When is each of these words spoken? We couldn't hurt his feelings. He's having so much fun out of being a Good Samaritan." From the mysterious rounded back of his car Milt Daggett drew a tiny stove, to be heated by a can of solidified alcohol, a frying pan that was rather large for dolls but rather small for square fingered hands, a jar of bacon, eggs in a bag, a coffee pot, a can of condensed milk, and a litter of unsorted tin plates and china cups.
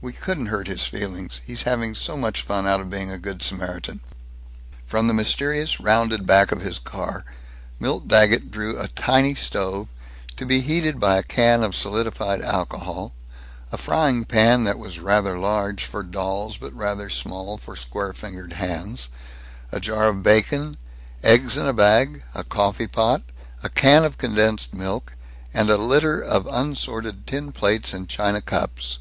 We 0.00 0.12
couldn't 0.12 0.46
hurt 0.46 0.68
his 0.68 0.86
feelings. 0.86 1.40
He's 1.44 1.64
having 1.64 1.96
so 1.96 2.16
much 2.16 2.42
fun 2.42 2.64
out 2.64 2.78
of 2.80 2.88
being 2.90 3.10
a 3.10 3.18
Good 3.18 3.42
Samaritan." 3.42 3.98
From 4.86 5.08
the 5.08 5.12
mysterious 5.14 5.80
rounded 5.80 6.28
back 6.28 6.52
of 6.52 6.60
his 6.62 6.78
car 6.78 7.24
Milt 7.80 8.06
Daggett 8.06 8.52
drew 8.52 8.78
a 8.78 8.86
tiny 8.86 9.34
stove, 9.34 9.88
to 10.36 10.46
be 10.46 10.60
heated 10.60 11.00
by 11.00 11.16
a 11.16 11.24
can 11.24 11.64
of 11.64 11.74
solidified 11.74 12.40
alcohol, 12.40 13.12
a 13.72 13.76
frying 13.76 14.24
pan 14.24 14.62
that 14.62 14.78
was 14.78 15.00
rather 15.00 15.36
large 15.36 15.84
for 15.84 16.04
dolls 16.04 16.56
but 16.56 16.72
rather 16.72 17.08
small 17.10 17.58
for 17.58 17.74
square 17.74 18.12
fingered 18.12 18.52
hands, 18.52 19.08
a 19.72 19.80
jar 19.80 20.06
of 20.06 20.22
bacon, 20.22 20.76
eggs 21.24 21.56
in 21.56 21.66
a 21.66 21.72
bag, 21.72 22.22
a 22.32 22.44
coffee 22.44 22.86
pot, 22.86 23.22
a 23.64 23.68
can 23.68 24.04
of 24.04 24.18
condensed 24.18 24.72
milk, 24.72 25.14
and 25.52 25.68
a 25.68 25.76
litter 25.76 26.22
of 26.22 26.46
unsorted 26.46 27.26
tin 27.26 27.50
plates 27.50 27.92
and 27.92 28.08
china 28.08 28.40
cups. 28.40 28.98